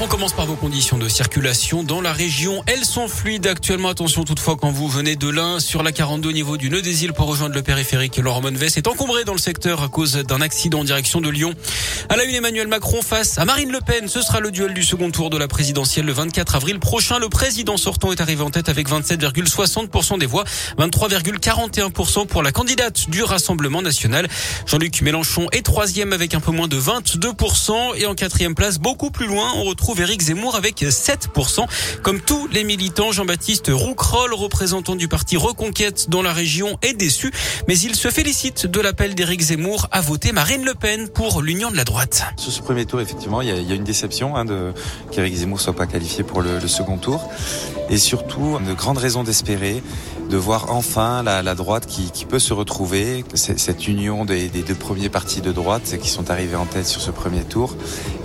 [0.00, 2.62] On commence par vos conditions de circulation dans la région.
[2.66, 3.88] Elles sont fluides actuellement.
[3.88, 7.02] Attention toutefois quand vous venez de l'Ain sur la 42 au niveau du nœud des
[7.02, 8.16] îles pour rejoindre le périphérique.
[8.18, 11.52] Laurent Monves est encombré dans le secteur à cause d'un accident en direction de Lyon.
[12.08, 14.06] À la une, Emmanuel Macron face à Marine Le Pen.
[14.06, 17.18] Ce sera le duel du second tour de la présidentielle le 24 avril prochain.
[17.18, 20.44] Le président sortant est arrivé en tête avec 27,60% des voix,
[20.78, 24.28] 23,41% pour la candidate du Rassemblement national.
[24.64, 29.10] Jean-Luc Mélenchon est troisième avec un peu moins de 22% et en quatrième place, beaucoup
[29.10, 31.66] plus loin, on retrouve Éric Zemmour avec 7%.
[32.02, 37.32] Comme tous les militants, Jean-Baptiste Roucroll, représentant du parti Reconquête dans la région, est déçu.
[37.68, 41.70] Mais il se félicite de l'appel d'Éric Zemmour à voter Marine Le Pen pour l'union
[41.70, 42.22] de la droite.
[42.36, 44.44] Sur ce premier tour, effectivement, il y a, une déception hein,
[45.10, 47.28] qu'Éric Zemmour soit pas qualifié pour le, le, second tour.
[47.90, 49.82] Et surtout, de grandes raisons d'espérer
[50.28, 54.62] de voir enfin la, la droite qui, qui, peut se retrouver, cette union des, des,
[54.62, 57.74] deux premiers partis de droite qui sont arrivés en tête sur ce premier tour.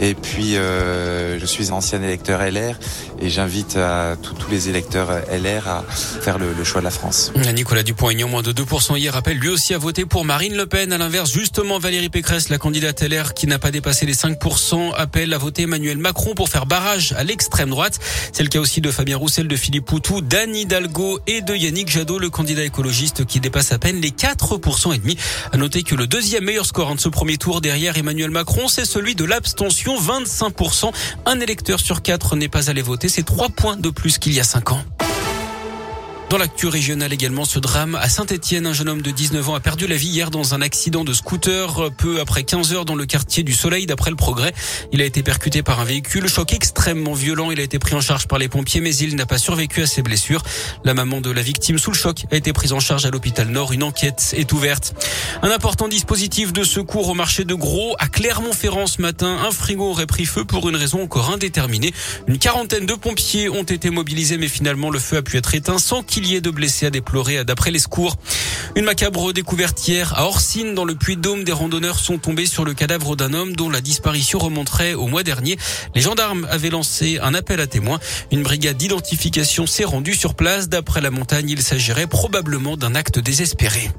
[0.00, 2.78] Et puis, euh, je suis ancien électeur LR
[3.20, 3.78] et j'invite
[4.22, 7.32] tous les électeurs LR à faire le, le choix de la France.
[7.54, 10.92] Nicolas Dupont-Aignan, moins de 2% hier, appelle lui aussi à voter pour Marine Le Pen.
[10.92, 15.32] À l'inverse, justement, Valérie Pécresse, la candidate LR qui n'a pas dépassé les 5%, appelle
[15.34, 18.00] à voter Emmanuel Macron pour faire barrage à l'extrême droite.
[18.32, 21.91] C'est le cas aussi de Fabien Roussel, de Philippe Poutou, d'Anne Hidalgo et de Yannick
[21.92, 25.18] Jadot, le candidat écologiste qui dépasse à peine les 4% et demi.
[25.52, 28.86] À noter que le deuxième meilleur score de ce premier tour derrière Emmanuel Macron, c'est
[28.86, 30.90] celui de l'abstention, 25%.
[31.26, 33.10] Un électeur sur quatre n'est pas allé voter.
[33.10, 34.82] C'est trois points de plus qu'il y a cinq ans.
[36.32, 39.60] Dans l'actu régionale également, ce drame à Saint-Etienne, un jeune homme de 19 ans a
[39.60, 43.04] perdu la vie hier dans un accident de scooter peu après 15 heures dans le
[43.04, 44.54] quartier du Soleil d'après le progrès.
[44.92, 47.50] Il a été percuté par un véhicule, choc extrêmement violent.
[47.50, 49.86] Il a été pris en charge par les pompiers mais il n'a pas survécu à
[49.86, 50.42] ses blessures.
[50.84, 53.48] La maman de la victime sous le choc a été prise en charge à l'hôpital
[53.48, 53.72] Nord.
[53.72, 54.94] Une enquête est ouverte.
[55.42, 59.36] Un important dispositif de secours au marché de Gros à Clermont-Ferrand ce matin.
[59.46, 61.92] Un frigo aurait pris feu pour une raison encore indéterminée.
[62.26, 65.76] Une quarantaine de pompiers ont été mobilisés mais finalement le feu a pu être éteint
[65.76, 68.16] sans qu'il milliers de blessés à déplorer d'après les secours.
[68.76, 71.42] Une macabre découverte hier à Orsine dans le Puy-de-Dôme.
[71.42, 75.24] Des randonneurs sont tombés sur le cadavre d'un homme dont la disparition remonterait au mois
[75.24, 75.58] dernier.
[75.96, 77.98] Les gendarmes avaient lancé un appel à témoins.
[78.30, 80.68] Une brigade d'identification s'est rendue sur place.
[80.68, 83.90] D'après la montagne, il s'agirait probablement d'un acte désespéré.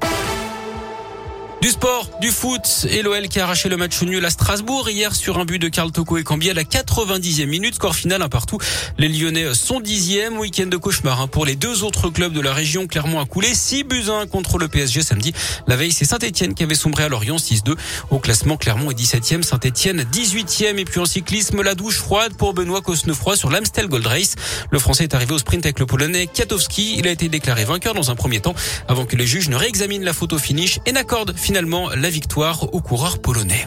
[1.64, 5.14] Du sport, du foot et l'OL qui a arraché le match nul à Strasbourg hier
[5.14, 7.76] sur un but de Karl Toko et Cambier à la 90e minute.
[7.76, 8.58] Score final un partout.
[8.98, 10.38] Les Lyonnais sont dixième.
[10.38, 12.86] Week-end de cauchemar hein, pour les deux autres clubs de la région.
[12.86, 15.32] Clermont a coulé 6 buts 1 contre le PSG samedi.
[15.66, 17.76] La veille, c'est Saint-Etienne qui avait sombré à Lorient 6-2.
[18.10, 20.76] Au classement, Clermont est 17e, Saint-Etienne 18e.
[20.76, 24.34] Et puis en cyclisme, la douche froide pour Benoît Cosnefroy sur l'Amstel Gold Race.
[24.70, 26.96] Le Français est arrivé au sprint avec le Polonais Kiatowski.
[26.98, 28.54] Il a été déclaré vainqueur dans un premier temps
[28.86, 32.74] avant que les juges ne réexaminent la photo finish et n'accordent finalement finalement la victoire
[32.74, 33.64] au coureur polonais.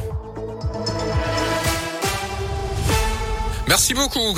[3.70, 4.36] Merci beaucoup.